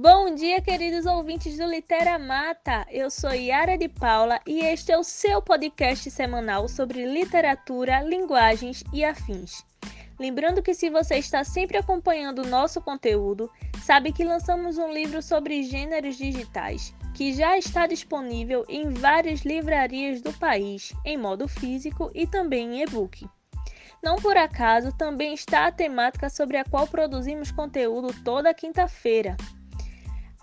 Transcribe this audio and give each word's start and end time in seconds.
Bom 0.00 0.32
dia, 0.32 0.60
queridos 0.60 1.06
ouvintes 1.06 1.58
do 1.58 1.66
Litera 1.66 2.20
Mata. 2.20 2.86
Eu 2.88 3.10
sou 3.10 3.34
Yara 3.34 3.76
de 3.76 3.88
Paula 3.88 4.40
e 4.46 4.60
este 4.60 4.92
é 4.92 4.96
o 4.96 5.02
seu 5.02 5.42
podcast 5.42 6.08
semanal 6.08 6.68
sobre 6.68 7.04
literatura, 7.04 8.00
linguagens 8.02 8.84
e 8.92 9.04
afins. 9.04 9.66
Lembrando 10.16 10.62
que 10.62 10.72
se 10.72 10.88
você 10.88 11.16
está 11.16 11.42
sempre 11.42 11.78
acompanhando 11.78 12.42
o 12.42 12.46
nosso 12.46 12.80
conteúdo, 12.80 13.50
sabe 13.82 14.12
que 14.12 14.22
lançamos 14.22 14.78
um 14.78 14.92
livro 14.92 15.20
sobre 15.20 15.64
gêneros 15.64 16.16
digitais, 16.16 16.94
que 17.12 17.32
já 17.32 17.58
está 17.58 17.88
disponível 17.88 18.64
em 18.68 18.90
várias 18.90 19.40
livrarias 19.40 20.22
do 20.22 20.32
país, 20.32 20.92
em 21.04 21.18
modo 21.18 21.48
físico 21.48 22.08
e 22.14 22.24
também 22.24 22.76
em 22.76 22.82
e-book. 22.82 23.28
Não 24.00 24.14
por 24.14 24.36
acaso, 24.36 24.96
também 24.96 25.34
está 25.34 25.66
a 25.66 25.72
temática 25.72 26.30
sobre 26.30 26.56
a 26.56 26.64
qual 26.64 26.86
produzimos 26.86 27.50
conteúdo 27.50 28.14
toda 28.22 28.54
quinta-feira. 28.54 29.36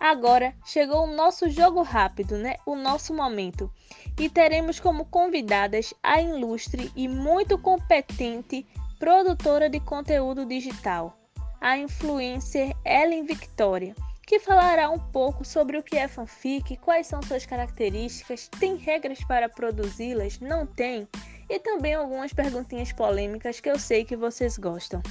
Agora 0.07 0.53
chegou 0.63 1.05
o 1.05 1.15
nosso 1.15 1.49
jogo 1.49 1.81
rápido, 1.81 2.37
né? 2.37 2.57
O 2.63 2.75
nosso 2.75 3.11
momento. 3.11 3.71
E 4.19 4.29
teremos 4.29 4.79
como 4.79 5.05
convidadas 5.05 5.95
a 6.03 6.21
ilustre 6.21 6.91
e 6.95 7.07
muito 7.07 7.57
competente 7.57 8.67
produtora 8.99 9.67
de 9.67 9.79
conteúdo 9.79 10.45
digital, 10.45 11.17
a 11.59 11.75
influencer 11.79 12.75
Ellen 12.85 13.25
Victoria, 13.25 13.95
que 14.27 14.39
falará 14.39 14.91
um 14.91 14.99
pouco 14.99 15.43
sobre 15.43 15.75
o 15.75 15.81
que 15.81 15.97
é 15.97 16.07
fanfic, 16.07 16.77
quais 16.77 17.07
são 17.07 17.19
suas 17.23 17.47
características, 17.47 18.47
tem 18.59 18.75
regras 18.75 19.23
para 19.23 19.49
produzi-las, 19.49 20.39
não 20.39 20.67
tem, 20.67 21.07
e 21.49 21.57
também 21.57 21.95
algumas 21.95 22.31
perguntinhas 22.31 22.91
polêmicas 22.91 23.59
que 23.59 23.71
eu 23.71 23.79
sei 23.79 24.05
que 24.05 24.15
vocês 24.15 24.55
gostam. 24.59 25.01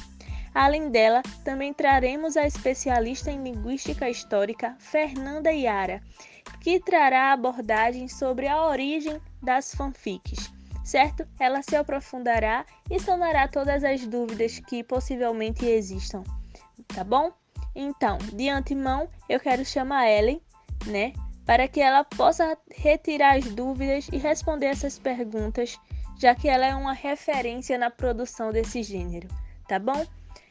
Além 0.54 0.88
dela, 0.88 1.20
também 1.44 1.74
traremos 1.74 2.36
a 2.36 2.46
especialista 2.46 3.28
em 3.28 3.42
linguística 3.42 4.08
histórica 4.08 4.76
Fernanda 4.78 5.52
Iara, 5.52 6.00
que 6.60 6.78
trará 6.78 7.32
abordagens 7.32 8.16
sobre 8.16 8.46
a 8.46 8.64
origem 8.64 9.20
das 9.42 9.74
fanfics. 9.74 10.52
Certo? 10.84 11.26
Ela 11.40 11.62
se 11.62 11.74
aprofundará 11.74 12.64
e 12.90 13.00
sanará 13.00 13.48
todas 13.48 13.82
as 13.82 14.06
dúvidas 14.06 14.60
que 14.60 14.84
possivelmente 14.84 15.64
existam. 15.64 16.22
Tá 16.86 17.02
bom? 17.02 17.32
Então, 17.74 18.18
de 18.18 18.48
antemão, 18.48 19.08
eu 19.28 19.40
quero 19.40 19.64
chamar 19.64 20.08
Ellen, 20.08 20.40
né, 20.86 21.12
para 21.44 21.66
que 21.66 21.80
ela 21.80 22.04
possa 22.04 22.56
retirar 22.74 23.36
as 23.36 23.46
dúvidas 23.46 24.08
e 24.12 24.18
responder 24.18 24.66
essas 24.66 24.98
perguntas, 24.98 25.80
já 26.18 26.34
que 26.34 26.48
ela 26.48 26.66
é 26.66 26.74
uma 26.74 26.92
referência 26.92 27.76
na 27.76 27.90
produção 27.90 28.52
desse 28.52 28.82
gênero, 28.82 29.26
tá 29.66 29.78
bom? 29.78 30.06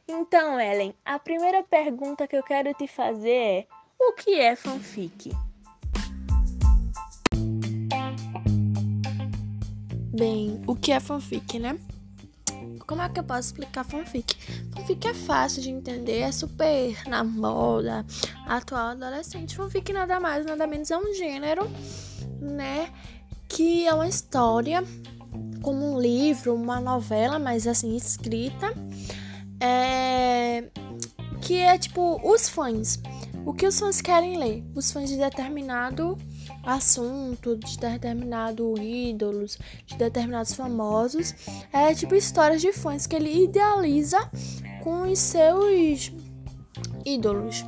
Então, 0.07 0.59
Ellen, 0.59 0.93
a 1.05 1.17
primeira 1.17 1.63
pergunta 1.63 2.27
que 2.27 2.35
eu 2.35 2.43
quero 2.43 2.73
te 2.73 2.87
fazer 2.87 3.29
é: 3.29 3.67
o 3.97 4.11
que 4.11 4.35
é 4.35 4.53
fanfic? 4.53 5.31
Bem, 10.13 10.61
o 10.67 10.75
que 10.75 10.91
é 10.91 10.99
fanfic, 10.99 11.57
né? 11.57 11.79
Como 12.85 13.01
é 13.01 13.07
que 13.07 13.21
eu 13.21 13.23
posso 13.23 13.47
explicar 13.47 13.85
fanfic? 13.85 14.35
Fanfic 14.73 15.07
é 15.07 15.13
fácil 15.13 15.61
de 15.61 15.69
entender, 15.69 16.19
é 16.19 16.31
super 16.33 17.07
na 17.07 17.23
moda, 17.23 18.05
atual 18.45 18.87
adolescente. 18.87 19.55
Fanfic 19.55 19.93
nada 19.93 20.19
mais, 20.19 20.45
nada 20.45 20.67
menos 20.67 20.91
é 20.91 20.97
um 20.97 21.13
gênero, 21.13 21.63
né? 22.41 22.91
Que 23.47 23.87
é 23.87 23.93
uma 23.93 24.07
história, 24.07 24.83
como 25.61 25.93
um 25.93 25.99
livro, 25.99 26.53
uma 26.53 26.81
novela, 26.81 27.39
mas 27.39 27.65
assim, 27.65 27.95
escrita 27.95 28.73
é, 29.63 30.65
que 31.41 31.57
é 31.57 31.77
tipo 31.77 32.19
os 32.21 32.49
fãs. 32.49 33.01
O 33.45 33.53
que 33.53 33.65
os 33.65 33.79
fãs 33.79 34.01
querem 34.01 34.37
ler? 34.37 34.63
Os 34.75 34.91
fãs 34.91 35.09
de 35.09 35.17
determinado 35.17 36.17
assunto, 36.63 37.57
de 37.57 37.77
determinado 37.77 38.73
ídolos, 38.79 39.57
de 39.85 39.97
determinados 39.97 40.53
famosos. 40.53 41.33
É 41.71 41.93
tipo 41.93 42.13
histórias 42.15 42.61
de 42.61 42.73
fãs 42.73 43.07
que 43.07 43.15
ele 43.15 43.45
idealiza 43.45 44.19
com 44.81 45.03
os 45.03 45.19
seus 45.19 46.11
ídolos. 47.05 47.63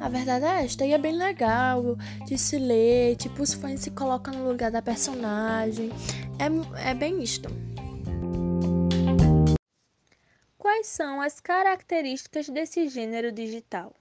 A 0.00 0.08
verdade 0.08 0.44
é 0.44 0.64
esta, 0.64 0.86
e 0.86 0.92
é 0.92 0.98
bem 0.98 1.12
legal 1.12 1.96
de 2.26 2.38
se 2.38 2.58
ler, 2.58 3.16
tipo, 3.16 3.42
os 3.42 3.52
fãs 3.52 3.80
se 3.80 3.90
colocam 3.90 4.32
no 4.32 4.48
lugar 4.48 4.70
da 4.70 4.80
personagem. 4.80 5.90
É, 6.38 6.90
é 6.90 6.94
bem 6.94 7.22
isto. 7.22 7.50
Quais 10.80 10.86
são 10.86 11.20
as 11.20 11.38
características 11.40 12.48
desse 12.48 12.88
gênero 12.88 13.30
digital? 13.30 13.94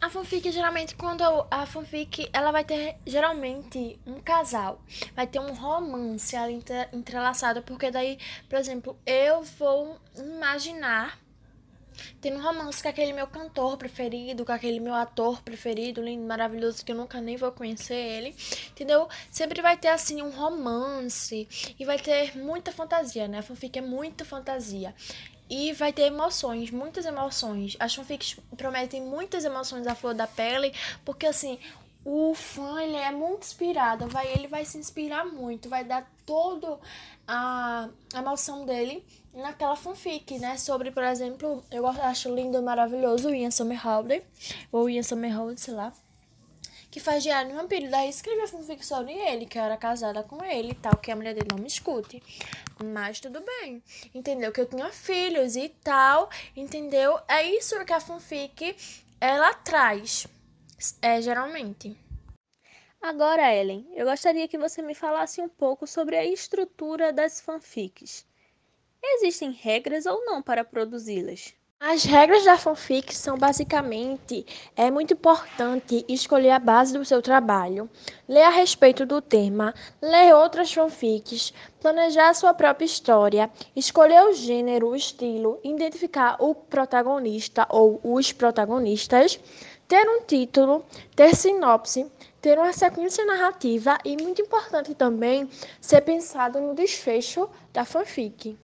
A 0.00 0.10
fanfic 0.10 0.50
geralmente 0.50 0.96
quando 0.96 1.22
a 1.48 1.66
fanfic 1.66 2.28
ela 2.32 2.50
vai 2.50 2.64
ter 2.64 2.96
geralmente 3.06 3.96
um 4.04 4.20
casal, 4.20 4.82
vai 5.14 5.24
ter 5.24 5.38
um 5.38 5.54
romance 5.54 6.34
ali 6.34 6.60
entrelaçado, 6.92 7.62
porque 7.62 7.92
daí, 7.92 8.18
por 8.48 8.58
exemplo, 8.58 8.98
eu 9.06 9.44
vou 9.44 10.00
imaginar 10.16 11.16
tendo 12.20 12.38
um 12.38 12.42
romance 12.42 12.82
com 12.82 12.88
aquele 12.88 13.12
meu 13.12 13.28
cantor 13.28 13.76
preferido, 13.76 14.44
com 14.44 14.52
aquele 14.52 14.80
meu 14.80 14.94
ator 14.94 15.40
preferido, 15.42 16.02
lindo, 16.02 16.26
maravilhoso, 16.26 16.84
que 16.84 16.90
eu 16.90 16.96
nunca 16.96 17.20
nem 17.20 17.36
vou 17.36 17.52
conhecer 17.52 17.94
ele, 17.94 18.34
entendeu? 18.70 19.08
Sempre 19.30 19.62
vai 19.62 19.76
ter, 19.76 19.88
assim, 19.88 20.22
um 20.22 20.30
romance 20.30 21.48
e 21.78 21.84
vai 21.84 21.98
ter 21.98 22.36
muita 22.36 22.72
fantasia, 22.72 23.28
né? 23.28 23.38
A 23.38 23.42
fanfic 23.42 23.78
é 23.78 23.82
muita 23.82 24.24
fantasia. 24.24 24.92
E 25.50 25.72
vai 25.72 25.92
ter 25.92 26.02
emoções, 26.02 26.70
muitas 26.70 27.06
emoções. 27.06 27.76
As 27.78 27.94
fanfics 27.94 28.36
prometem 28.56 29.02
muitas 29.02 29.44
emoções 29.44 29.86
à 29.86 29.94
flor 29.94 30.14
da 30.14 30.26
pele, 30.26 30.72
porque 31.04 31.26
assim, 31.26 31.58
o 32.04 32.34
fã 32.34 32.82
ele 32.82 32.96
é 32.96 33.10
muito 33.10 33.44
inspirado, 33.44 34.08
vai, 34.08 34.30
ele 34.32 34.46
vai 34.46 34.64
se 34.64 34.78
inspirar 34.78 35.24
muito, 35.24 35.68
vai 35.68 35.84
dar 35.84 36.10
todo 36.24 36.78
a 37.26 37.88
emoção 38.14 38.64
dele 38.64 39.04
naquela 39.34 39.76
fanfic, 39.76 40.38
né? 40.38 40.56
Sobre, 40.56 40.90
por 40.90 41.04
exemplo, 41.04 41.62
eu 41.70 41.86
acho 41.86 42.34
lindo, 42.34 42.62
maravilhoso 42.62 43.28
o 43.28 43.34
Ian 43.34 43.50
Somerhalder, 43.50 44.22
ou 44.72 44.88
Ian 44.88 45.02
Somerhalder, 45.02 45.58
sei 45.58 45.74
lá 45.74 45.92
que 46.90 47.00
faz 47.00 47.22
diário 47.22 47.50
no 47.50 47.60
vampiro. 47.60 47.90
Daí 47.90 48.08
escreve 48.08 48.42
a 48.42 48.48
fanfic 48.48 48.84
sobre 48.84 49.12
ele, 49.12 49.46
que 49.46 49.58
eu 49.58 49.62
era 49.62 49.76
casada 49.76 50.22
com 50.22 50.44
ele 50.44 50.72
e 50.72 50.74
tal, 50.74 50.96
que 50.96 51.10
a 51.10 51.16
mulher 51.16 51.34
dele 51.34 51.48
não 51.50 51.58
me 51.58 51.68
escute. 51.68 52.22
Mas 52.82 53.20
tudo 53.20 53.40
bem. 53.40 53.82
Entendeu? 54.14 54.52
Que 54.52 54.60
eu 54.60 54.66
tinha 54.66 54.90
filhos 54.90 55.56
e 55.56 55.68
tal. 55.82 56.30
Entendeu? 56.56 57.18
É 57.28 57.42
isso 57.42 57.84
que 57.84 57.92
a 57.92 58.00
fanfic 58.00 58.76
ela 59.20 59.52
traz. 59.54 60.26
É, 61.02 61.20
geralmente. 61.20 61.96
Agora, 63.00 63.54
Ellen, 63.54 63.86
eu 63.94 64.06
gostaria 64.06 64.48
que 64.48 64.58
você 64.58 64.82
me 64.82 64.94
falasse 64.94 65.40
um 65.40 65.48
pouco 65.48 65.86
sobre 65.86 66.16
a 66.16 66.24
estrutura 66.24 67.12
das 67.12 67.40
fanfics. 67.40 68.26
Existem 69.00 69.52
regras 69.52 70.04
ou 70.04 70.24
não 70.24 70.42
para 70.42 70.64
produzi-las? 70.64 71.54
As 71.80 72.02
regras 72.02 72.44
da 72.44 72.58
fanfic 72.58 73.14
são 73.14 73.38
basicamente 73.38 74.44
é 74.76 74.90
muito 74.90 75.14
importante 75.14 76.04
escolher 76.08 76.50
a 76.50 76.58
base 76.58 76.92
do 76.92 77.04
seu 77.04 77.22
trabalho, 77.22 77.88
ler 78.28 78.42
a 78.42 78.50
respeito 78.50 79.06
do 79.06 79.22
tema, 79.22 79.72
ler 80.02 80.34
outras 80.34 80.72
fanfics, 80.72 81.54
planejar 81.80 82.30
a 82.30 82.34
sua 82.34 82.52
própria 82.52 82.84
história, 82.84 83.48
escolher 83.76 84.20
o 84.24 84.32
gênero, 84.32 84.88
o 84.88 84.96
estilo, 84.96 85.60
identificar 85.62 86.36
o 86.40 86.52
protagonista 86.52 87.64
ou 87.70 88.00
os 88.02 88.32
protagonistas, 88.32 89.38
ter 89.86 90.04
um 90.08 90.22
título, 90.22 90.84
ter 91.14 91.36
sinopse, 91.36 92.10
ter 92.42 92.58
uma 92.58 92.72
sequência 92.72 93.24
narrativa 93.24 93.96
e 94.04 94.20
muito 94.20 94.42
importante 94.42 94.96
também 94.96 95.48
ser 95.80 96.00
pensado 96.00 96.60
no 96.60 96.74
desfecho 96.74 97.48
da 97.72 97.84
fanfic. 97.84 98.58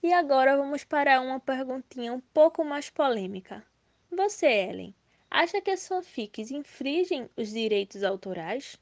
E 0.00 0.12
agora 0.12 0.56
vamos 0.56 0.84
para 0.84 1.20
uma 1.20 1.40
perguntinha 1.40 2.12
um 2.12 2.20
pouco 2.20 2.64
mais 2.64 2.88
polêmica. 2.88 3.64
Você, 4.10 4.46
Ellen, 4.46 4.94
acha 5.28 5.60
que 5.60 5.72
as 5.72 5.86
fanfics 5.88 6.50
infringem 6.52 7.28
os 7.36 7.50
direitos 7.50 8.04
autorais? 8.04 8.78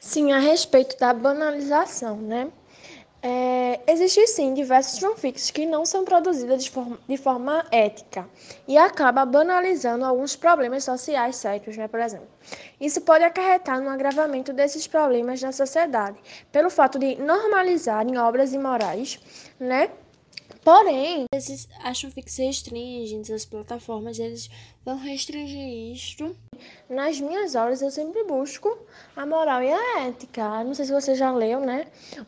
Sim, 0.00 0.32
a 0.32 0.38
respeito 0.38 0.98
da 0.98 1.12
banalização, 1.12 2.16
né? 2.16 2.50
É, 3.22 3.80
Existem 3.86 4.26
sim 4.26 4.54
diversos 4.54 4.98
fanfics 4.98 5.50
que 5.50 5.64
não 5.64 5.86
são 5.86 6.04
produzidas 6.04 6.64
de 6.64 6.70
forma, 6.70 6.98
de 7.06 7.16
forma 7.16 7.64
ética 7.70 8.28
e 8.66 8.76
acaba 8.76 9.24
banalizando 9.24 10.04
alguns 10.04 10.34
problemas 10.34 10.82
sociais 10.82 11.36
sérios, 11.36 11.76
né, 11.76 11.86
por 11.86 12.00
exemplo. 12.00 12.26
Isso 12.80 13.00
pode 13.02 13.22
acarretar 13.22 13.80
no 13.80 13.90
agravamento 13.90 14.52
desses 14.52 14.88
problemas 14.88 15.40
na 15.40 15.52
sociedade, 15.52 16.18
pelo 16.50 16.68
fato 16.68 16.98
de 16.98 17.14
normalizarem 17.16 18.18
obras 18.18 18.52
imorais, 18.52 19.20
né, 19.60 19.88
Porém, 20.64 21.24
eles 21.32 21.68
acham 21.80 22.10
que 22.10 22.22
se 22.30 22.44
restringem, 22.44 23.22
as 23.34 23.44
plataformas 23.44 24.18
eles 24.18 24.48
vão 24.84 24.96
restringir 24.96 25.92
isto. 25.92 26.36
Nas 26.88 27.20
minhas 27.20 27.56
aulas 27.56 27.82
eu 27.82 27.90
sempre 27.90 28.22
busco 28.24 28.78
a 29.16 29.26
moral 29.26 29.62
e 29.62 29.72
a 29.72 30.06
ética. 30.06 30.62
Não 30.62 30.74
sei 30.74 30.84
se 30.84 30.92
você 30.92 31.14
já 31.14 31.32
leu, 31.32 31.60
né? 31.60 31.86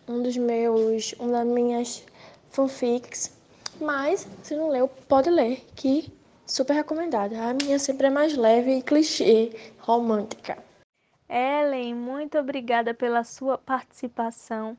Um 0.09 0.23
dos 0.23 0.37
meus, 0.37 1.13
uma 1.19 1.45
das 1.45 1.47
minhas 1.47 2.05
fanfics, 2.51 3.33
mas 3.81 4.27
se 4.43 4.57
não 4.57 4.69
leu, 4.69 4.89
pode 4.89 5.31
ler, 5.31 5.65
que 5.77 6.13
Super 6.47 6.75
recomendada. 6.75 7.43
A 7.43 7.55
minha 7.55 7.79
sempre 7.79 8.09
é 8.09 8.11
mais 8.11 8.37
leve 8.37 8.77
e 8.77 8.83
clichê, 8.83 9.51
romântica. 9.79 10.59
Ellen, 11.29 11.95
muito 11.95 12.39
obrigada 12.39 12.93
pela 12.93 13.25
sua 13.25 13.57
participação. 13.57 14.77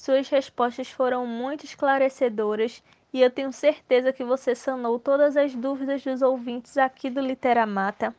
Suas 0.00 0.30
respostas 0.30 0.88
foram 0.88 1.26
muito 1.26 1.66
esclarecedoras 1.66 2.82
e 3.12 3.20
eu 3.20 3.30
tenho 3.30 3.52
certeza 3.52 4.14
que 4.14 4.24
você 4.24 4.54
sanou 4.54 4.98
todas 4.98 5.36
as 5.36 5.54
dúvidas 5.54 6.02
dos 6.02 6.22
ouvintes 6.22 6.78
aqui 6.78 7.10
do 7.10 7.20
Literamata. 7.20 8.16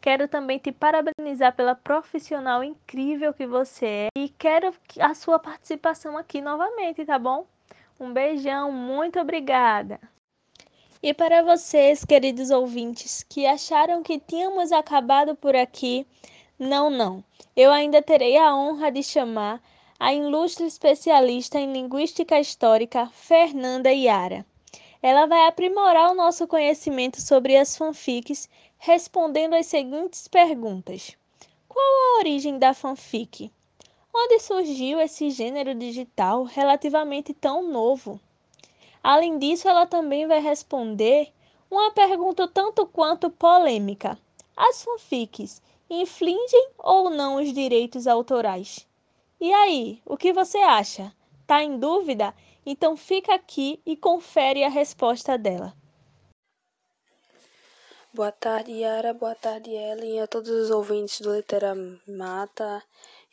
Quero 0.00 0.28
também 0.28 0.60
te 0.60 0.70
parabenizar 0.70 1.52
pela 1.56 1.74
profissional 1.74 2.62
incrível 2.62 3.34
que 3.34 3.48
você 3.48 3.86
é 3.86 4.08
e 4.16 4.28
quero 4.28 4.72
a 5.00 5.12
sua 5.12 5.40
participação 5.40 6.16
aqui 6.16 6.40
novamente, 6.40 7.04
tá 7.04 7.18
bom? 7.18 7.44
Um 7.98 8.12
beijão, 8.12 8.70
muito 8.70 9.18
obrigada! 9.18 9.98
E 11.02 11.12
para 11.12 11.42
vocês, 11.42 12.04
queridos 12.04 12.50
ouvintes, 12.50 13.24
que 13.28 13.44
acharam 13.44 14.04
que 14.04 14.20
tínhamos 14.20 14.70
acabado 14.70 15.34
por 15.34 15.56
aqui, 15.56 16.06
não, 16.56 16.88
não. 16.88 17.24
Eu 17.56 17.72
ainda 17.72 18.00
terei 18.00 18.36
a 18.36 18.54
honra 18.54 18.92
de 18.92 19.02
chamar 19.02 19.60
a 19.98 20.12
ilustre 20.12 20.66
especialista 20.66 21.58
em 21.58 21.72
linguística 21.72 22.38
histórica, 22.38 23.06
Fernanda 23.14 23.92
Iara. 23.92 24.44
Ela 25.00 25.26
vai 25.26 25.46
aprimorar 25.46 26.10
o 26.10 26.14
nosso 26.14 26.46
conhecimento 26.46 27.20
sobre 27.20 27.56
as 27.56 27.76
fanfics 27.76 28.48
respondendo 28.78 29.54
as 29.54 29.66
seguintes 29.66 30.26
perguntas: 30.26 31.16
Qual 31.68 31.84
a 31.84 32.18
origem 32.18 32.58
da 32.58 32.74
fanfic? 32.74 33.52
Onde 34.12 34.40
surgiu 34.40 35.00
esse 35.00 35.30
gênero 35.30 35.74
digital 35.74 36.44
relativamente 36.44 37.32
tão 37.32 37.62
novo? 37.62 38.20
Além 39.02 39.38
disso, 39.38 39.68
ela 39.68 39.86
também 39.86 40.26
vai 40.26 40.40
responder 40.40 41.32
uma 41.70 41.90
pergunta 41.92 42.48
tanto 42.48 42.86
quanto 42.86 43.30
polêmica: 43.30 44.18
As 44.56 44.82
fanfics 44.82 45.62
infringem 45.88 46.70
ou 46.78 47.10
não 47.10 47.36
os 47.36 47.52
direitos 47.52 48.06
autorais? 48.06 48.86
E 49.44 49.52
aí, 49.52 50.00
o 50.06 50.16
que 50.16 50.32
você 50.32 50.56
acha? 50.56 51.12
Tá 51.46 51.62
em 51.62 51.78
dúvida? 51.78 52.34
Então 52.64 52.96
fica 52.96 53.34
aqui 53.34 53.78
e 53.84 53.94
confere 53.94 54.64
a 54.64 54.70
resposta 54.70 55.36
dela. 55.36 55.76
Boa 58.10 58.32
tarde, 58.32 58.72
Yara. 58.72 59.12
Boa 59.12 59.34
tarde, 59.34 59.70
Ellen, 59.70 60.16
e 60.16 60.20
a 60.20 60.26
todos 60.26 60.48
os 60.48 60.70
ouvintes 60.70 61.20
do 61.20 61.36
Literamata. 61.36 62.82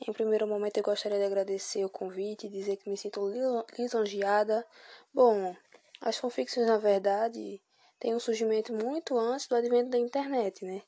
Em 0.06 0.12
primeiro 0.12 0.46
momento, 0.46 0.76
eu 0.76 0.84
gostaria 0.84 1.18
de 1.18 1.24
agradecer 1.24 1.86
o 1.86 1.90
convite 1.90 2.48
e 2.48 2.50
dizer 2.50 2.76
que 2.76 2.90
me 2.90 2.98
sinto 2.98 3.32
lisonjeada. 3.80 4.68
Bom, 5.14 5.56
as 6.02 6.18
fanfictions, 6.18 6.68
na 6.68 6.78
verdade, 6.78 7.62
têm 7.98 8.14
um 8.14 8.20
surgimento 8.20 8.74
muito 8.74 9.18
antes 9.18 9.48
do 9.48 9.56
advento 9.56 9.92
da 9.92 9.98
internet, 9.98 10.66
né? 10.66 10.82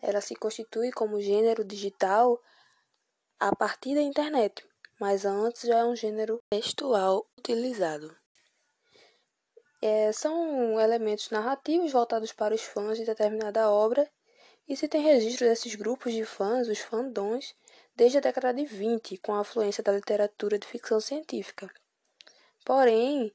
Ela 0.00 0.20
se 0.20 0.36
constitui 0.36 0.92
como 0.92 1.20
gênero 1.20 1.64
digital 1.64 2.40
a 3.40 3.54
partir 3.54 3.94
da 3.94 4.02
internet, 4.02 4.67
mas 4.98 5.24
antes 5.24 5.62
já 5.62 5.78
é 5.78 5.84
um 5.84 5.96
gênero 5.96 6.40
textual 6.50 7.26
utilizado. 7.38 8.16
É, 9.80 10.10
são 10.12 10.80
elementos 10.80 11.30
narrativos 11.30 11.92
voltados 11.92 12.32
para 12.32 12.54
os 12.54 12.62
fãs 12.62 12.98
de 12.98 13.04
determinada 13.04 13.70
obra, 13.70 14.10
e 14.68 14.76
se 14.76 14.86
tem 14.86 15.02
registro 15.02 15.46
desses 15.46 15.74
grupos 15.74 16.12
de 16.12 16.24
fãs, 16.24 16.68
os 16.68 16.80
fandons, 16.80 17.54
desde 17.96 18.18
a 18.18 18.20
década 18.20 18.52
de 18.52 18.66
20, 18.66 19.16
com 19.18 19.34
a 19.34 19.40
afluência 19.40 19.82
da 19.82 19.92
literatura 19.92 20.58
de 20.58 20.66
ficção 20.66 21.00
científica. 21.00 21.72
Porém, 22.64 23.32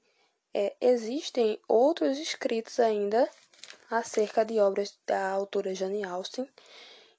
é, 0.54 0.76
existem 0.80 1.60
outros 1.68 2.20
escritos 2.20 2.80
ainda 2.80 3.28
acerca 3.90 4.46
de 4.46 4.60
obras 4.60 4.96
da 5.08 5.32
autora 5.32 5.74
Jane 5.74 6.04
Austen 6.04 6.48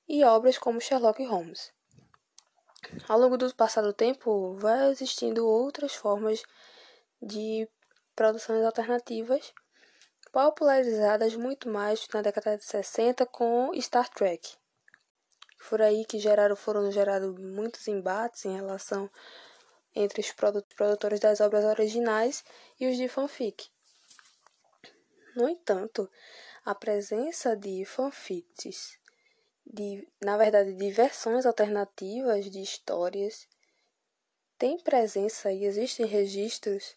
e 0.09 0.23
obras 0.23 0.59
como 0.59 0.81
Sherlock 0.81 1.25
Holmes. 1.25 1.74
Ao 3.09 3.19
longo 3.19 3.37
do 3.37 3.55
passado 3.55 3.93
tempo, 3.93 4.55
vai 4.55 4.91
existindo 4.91 5.47
outras 5.47 5.95
formas 5.95 6.43
de 7.21 7.69
produções 8.15 8.65
alternativas, 8.65 9.53
popularizadas 10.33 11.35
muito 11.37 11.69
mais 11.69 12.07
na 12.13 12.23
década 12.23 12.57
de 12.57 12.65
60 12.65 13.27
com 13.27 13.71
Star 13.81 14.09
Trek. 14.09 14.57
Por 15.69 15.81
aí 15.81 16.05
que 16.05 16.19
geraram, 16.19 16.57
foram 16.57 16.91
gerados 16.91 17.39
muitos 17.39 17.89
embates 17.89 18.45
em 18.45 18.55
relação 18.55 19.11
entre 19.95 20.21
os 20.21 20.33
produtores 20.33 21.21
das 21.21 21.41
obras 21.41 21.65
originais 21.65 22.45
e 22.79 22.89
os 22.89 22.97
de 22.97 23.09
fanfic. 23.09 23.71
No 25.37 25.49
entanto, 25.49 26.11
a 26.65 26.75
presença 26.75 27.57
de 27.57 27.85
fanfics, 27.85 28.99
de, 29.67 30.07
na 30.23 30.37
verdade, 30.37 30.75
de 30.75 30.91
versões 30.91 31.47
alternativas 31.47 32.51
de 32.51 32.61
histórias, 32.61 33.49
tem 34.59 34.79
presença 34.79 35.53
e 35.53 35.65
existem 35.65 36.07
registros 36.07 36.97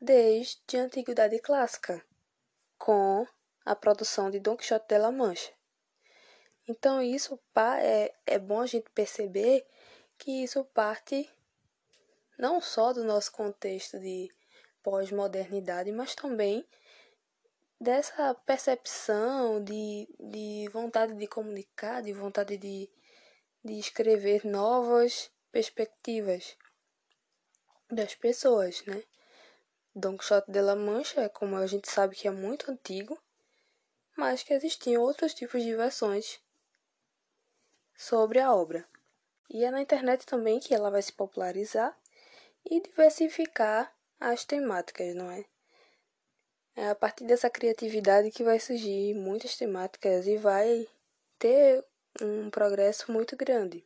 desde 0.00 0.76
a 0.76 0.82
Antiguidade 0.82 1.38
Clássica, 1.38 2.04
com 2.78 3.26
a 3.64 3.74
produção 3.74 4.30
de 4.30 4.40
Don 4.40 4.56
Quixote 4.56 4.86
de 4.88 4.98
la 4.98 5.12
Mancha. 5.12 5.52
Então, 6.68 7.00
isso 7.00 7.38
é, 7.80 8.14
é 8.26 8.38
bom 8.38 8.60
a 8.60 8.66
gente 8.66 8.90
perceber 8.90 9.66
que 10.18 10.42
isso 10.42 10.64
parte 10.66 11.28
não 12.38 12.60
só 12.60 12.92
do 12.92 13.04
nosso 13.04 13.32
contexto 13.32 13.98
de 13.98 14.28
pós-modernidade, 14.82 15.92
mas 15.92 16.14
também 16.14 16.66
dessa 17.82 18.32
percepção 18.46 19.62
de, 19.62 20.08
de 20.20 20.68
vontade 20.72 21.14
de 21.14 21.26
comunicar, 21.26 22.00
de 22.00 22.12
vontade 22.12 22.56
de, 22.56 22.88
de 23.64 23.72
escrever 23.72 24.46
novas 24.46 25.32
perspectivas 25.50 26.56
das 27.90 28.14
pessoas, 28.14 28.84
né? 28.86 29.02
Don 29.92 30.16
Quixote 30.16 30.52
de 30.52 30.60
la 30.60 30.76
Mancha, 30.76 31.28
como 31.28 31.56
a 31.56 31.66
gente 31.66 31.90
sabe 31.90 32.14
que 32.14 32.28
é 32.28 32.30
muito 32.30 32.70
antigo, 32.70 33.20
mas 34.16 34.44
que 34.44 34.54
existiam 34.54 35.02
outros 35.02 35.34
tipos 35.34 35.60
de 35.60 35.74
versões 35.74 36.40
sobre 37.96 38.38
a 38.38 38.54
obra. 38.54 38.88
E 39.50 39.64
é 39.64 39.72
na 39.72 39.82
internet 39.82 40.24
também 40.24 40.60
que 40.60 40.72
ela 40.72 40.88
vai 40.88 41.02
se 41.02 41.12
popularizar 41.12 41.98
e 42.64 42.80
diversificar 42.80 43.92
as 44.20 44.44
temáticas, 44.44 45.16
não 45.16 45.28
é? 45.32 45.44
É 46.74 46.88
a 46.88 46.94
partir 46.94 47.24
dessa 47.24 47.50
criatividade 47.50 48.30
que 48.30 48.42
vai 48.42 48.58
surgir 48.58 49.14
muitas 49.14 49.56
temáticas 49.56 50.26
e 50.26 50.36
vai 50.36 50.86
ter 51.38 51.84
um 52.20 52.50
progresso 52.50 53.12
muito 53.12 53.36
grande. 53.36 53.84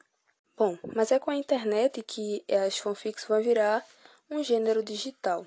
Bom, 0.57 0.79
mas 0.95 1.13
é 1.13 1.19
com 1.19 1.31
a 1.31 1.37
internet 1.37 2.03
que 2.03 2.45
as 2.51 2.79
fanfics 2.79 3.25
vão 3.25 3.43
virar 3.43 3.85
um 4.31 4.43
gênero 4.43 4.83
digital. 4.83 5.47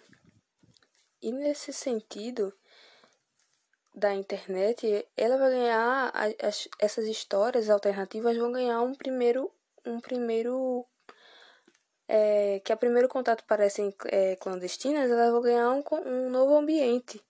E 1.22 1.31
nesse 1.31 1.74
sentido 1.74 2.53
da 3.93 4.13
internet, 4.13 5.08
ela 5.17 5.38
vai 5.38 5.51
ganhar 5.51 6.12
as, 6.39 6.69
essas 6.79 7.05
histórias 7.05 7.69
alternativas 7.69 8.38
vão 8.38 8.51
ganhar 8.51 8.81
um 8.81 8.93
primeiro 8.96 9.51
um 9.86 10.00
primeiro 10.00 10.86
é, 12.08 12.60
que 12.63 12.72
a 12.74 12.77
primeiro 12.77 13.08
contato 13.08 13.43
parecem 13.46 13.93
é, 14.05 14.36
clandestinas, 14.38 15.10
elas 15.10 15.31
vão 15.31 15.41
ganhar 15.41 15.72
um, 15.72 15.84
um 16.05 16.29
novo 16.29 16.55
ambiente, 16.55 17.22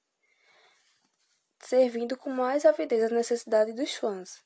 servindo 1.59 2.17
com 2.17 2.29
mais 2.29 2.65
avidez 2.65 3.03
a 3.03 3.09
necessidade 3.09 3.73
dos 3.73 3.93
fãs. 3.95 4.43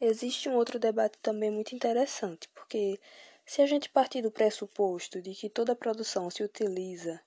Existe 0.00 0.48
um 0.48 0.56
outro 0.56 0.78
debate 0.78 1.18
também 1.18 1.50
muito 1.50 1.74
interessante, 1.74 2.48
porque 2.48 3.00
se 3.46 3.62
a 3.62 3.66
gente 3.66 3.90
partir 3.90 4.22
do 4.22 4.30
pressuposto 4.30 5.20
de 5.22 5.34
que 5.34 5.48
toda 5.48 5.76
produção 5.76 6.30
se 6.30 6.42
utiliza 6.42 7.20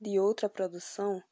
de 0.00 0.18
outra 0.18 0.48
produção, 0.48 1.22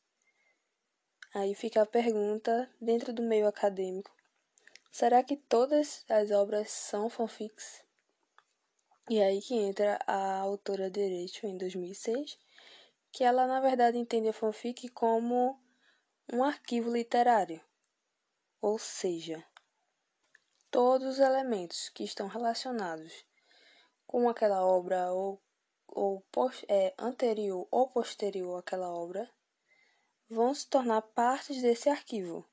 aí 1.35 1.55
fica 1.55 1.83
a 1.83 1.87
pergunta 1.87 2.71
dentro 2.81 3.13
do 3.13 3.23
meio 3.23 3.47
acadêmico: 3.47 4.15
será 4.91 5.23
que 5.23 5.37
todas 5.37 6.05
as 6.09 6.31
obras 6.31 6.71
são 6.71 7.09
fanfics? 7.09 7.85
E 9.11 9.21
aí 9.21 9.41
que 9.41 9.55
entra 9.55 9.99
a 10.07 10.39
autora 10.39 10.91
Direito 10.91 11.47
em 11.47 11.57
2006, 11.57 12.39
que 13.11 13.25
ela 13.25 13.47
na 13.47 13.61
verdade 13.61 13.99
entende 13.99 14.29
a 14.29 14.33
fanfic 14.33 14.89
como 14.89 15.62
um 16.31 16.45
arquivo 16.45 16.93
literário, 16.93 17.61
ou 18.61 18.79
seja, 18.79 19.43
todos 20.71 21.15
os 21.15 21.19
elementos 21.19 21.89
que 21.89 22.05
estão 22.05 22.27
relacionados 22.27 23.25
com 24.07 24.29
aquela 24.29 24.65
obra 24.65 25.11
ou 25.13 25.41
ou 25.95 26.25
é, 26.69 26.95
anterior 26.99 27.69
ou 27.71 27.89
posterior 27.89 28.59
àquela 28.59 28.89
obra 28.89 29.31
vão 30.29 30.55
se 30.55 30.67
tornar 30.67 31.03
partes 31.03 31.61
desse 31.61 31.91
arquivo, 31.91 32.47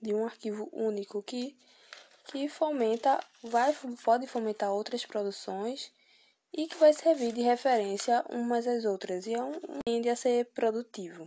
de 0.00 0.14
um 0.14 0.24
arquivo 0.24 0.70
único 0.72 1.22
que, 1.22 1.54
que 2.24 2.48
fomenta, 2.48 3.22
vai, 3.42 3.76
pode 4.02 4.26
fomentar 4.26 4.72
outras 4.72 5.04
produções 5.04 5.92
e 6.50 6.66
que 6.66 6.76
vai 6.76 6.94
servir 6.94 7.32
de 7.32 7.42
referência 7.42 8.24
umas 8.30 8.66
às 8.66 8.86
outras 8.86 9.26
e 9.26 9.34
é 9.34 9.42
um, 9.42 9.60
tende 9.84 10.08
a 10.08 10.16
ser 10.16 10.46
produtivo. 10.52 11.26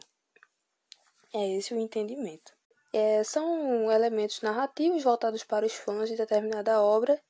É 1.33 1.47
esse 1.55 1.73
o 1.73 1.79
entendimento. 1.79 2.51
É, 2.91 3.23
são 3.23 3.91
elementos 3.91 4.41
narrativos 4.41 5.03
voltados 5.03 5.43
para 5.43 5.65
os 5.65 5.73
fãs 5.73 6.09
de 6.09 6.15
determinada 6.15 6.81
obra, 6.81 7.21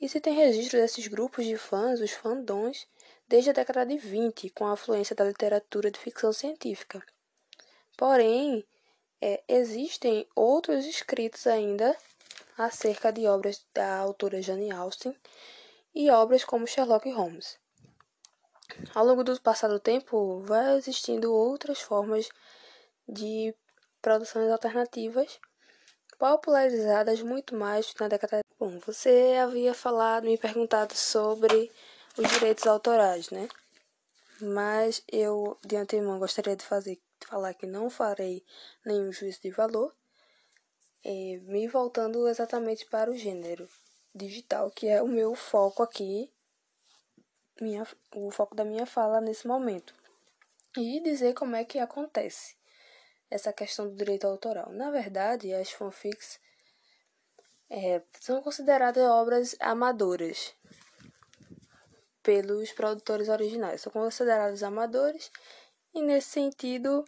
e 0.00 0.08
se 0.08 0.20
tem 0.20 0.34
registro 0.34 0.78
desses 0.78 1.08
grupos 1.08 1.44
de 1.44 1.56
fãs, 1.56 2.00
os 2.00 2.12
fandons, 2.12 2.86
desde 3.28 3.50
a 3.50 3.52
década 3.52 3.84
de 3.84 3.98
20, 3.98 4.50
com 4.50 4.66
a 4.66 4.72
afluência 4.72 5.14
da 5.14 5.24
literatura 5.24 5.90
de 5.90 5.98
ficção 5.98 6.32
científica. 6.32 7.04
Porém, 7.96 8.64
é, 9.20 9.42
existem 9.48 10.26
outros 10.34 10.86
escritos 10.86 11.46
ainda 11.46 11.94
acerca 12.56 13.12
de 13.12 13.26
obras 13.26 13.66
da 13.74 13.98
autora 13.98 14.40
Jane 14.40 14.70
Austen 14.70 15.14
e 15.94 16.10
obras 16.10 16.44
como 16.44 16.66
Sherlock 16.66 17.10
Holmes. 17.10 17.58
Ao 18.94 19.04
longo 19.04 19.24
do 19.24 19.38
passado 19.40 19.78
tempo, 19.80 20.40
vai 20.40 20.76
existindo 20.76 21.34
outras 21.34 21.80
formas 21.80 22.28
de 23.08 23.54
produções 24.00 24.50
alternativas 24.50 25.38
popularizadas 26.18 27.22
muito 27.22 27.56
mais 27.56 27.94
na 27.98 28.06
década. 28.06 28.40
Bom, 28.58 28.78
você 28.80 29.38
havia 29.42 29.72
falado, 29.72 30.24
me 30.24 30.36
perguntado 30.36 30.94
sobre 30.94 31.72
os 32.16 32.30
direitos 32.30 32.66
autorais, 32.66 33.30
né? 33.30 33.48
Mas 34.40 35.02
eu 35.10 35.58
de 35.64 35.76
antemão 35.76 36.18
gostaria 36.18 36.54
de 36.54 36.64
fazer 36.64 37.00
falar 37.26 37.54
que 37.54 37.66
não 37.66 37.88
farei 37.88 38.44
nenhum 38.84 39.12
juízo 39.12 39.40
de 39.42 39.50
valor, 39.50 39.94
é, 41.04 41.38
me 41.42 41.66
voltando 41.68 42.28
exatamente 42.28 42.86
para 42.86 43.10
o 43.10 43.16
gênero 43.16 43.68
digital, 44.14 44.70
que 44.70 44.88
é 44.88 45.02
o 45.02 45.08
meu 45.08 45.34
foco 45.34 45.82
aqui, 45.82 46.30
minha, 47.60 47.86
o 48.14 48.30
foco 48.30 48.54
da 48.54 48.64
minha 48.64 48.86
fala 48.86 49.20
nesse 49.20 49.46
momento. 49.46 49.94
E 50.76 51.00
dizer 51.00 51.34
como 51.34 51.56
é 51.56 51.64
que 51.64 51.78
acontece 51.78 52.59
essa 53.30 53.52
questão 53.52 53.88
do 53.88 53.94
direito 53.94 54.26
autoral. 54.26 54.72
Na 54.72 54.90
verdade, 54.90 55.54
as 55.54 55.70
fanfics 55.70 56.40
é, 57.70 58.02
são 58.20 58.42
consideradas 58.42 59.04
obras 59.04 59.56
amadoras 59.60 60.52
pelos 62.22 62.72
produtores 62.72 63.28
originais. 63.28 63.80
São 63.80 63.92
considerados 63.92 64.62
amadores 64.62 65.30
e 65.94 66.02
nesse 66.02 66.30
sentido, 66.30 67.04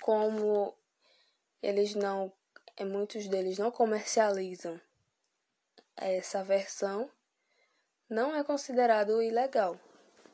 como 0.00 0.76
eles 1.62 1.94
não, 1.94 2.32
é, 2.76 2.84
muitos 2.84 3.28
deles 3.28 3.58
não 3.58 3.70
comercializam 3.70 4.80
essa 5.96 6.42
versão, 6.42 7.08
não 8.08 8.34
é 8.34 8.42
considerado 8.42 9.22
ilegal. 9.22 9.78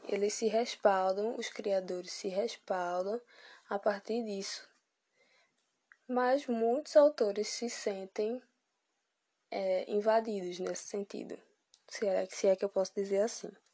Eles 0.05 0.33
se 0.33 0.47
respaldam, 0.47 1.37
os 1.37 1.51
criadores 1.51 2.13
se 2.13 2.29
respaldam 2.29 3.21
a 3.69 3.79
partir 3.79 4.25
disso. 4.25 4.69
Mas 6.07 6.47
muitos 6.47 6.97
autores 6.97 7.49
se 7.49 7.69
sentem 7.69 8.43
é, 9.51 9.91
invadidos 9.91 10.59
nesse 10.59 10.85
sentido, 10.85 11.39
se 11.87 12.07
é, 12.07 12.27
se 12.27 12.47
é 12.47 12.57
que 12.57 12.65
eu 12.65 12.69
posso 12.69 12.95
dizer 12.95 13.21
assim. 13.21 13.51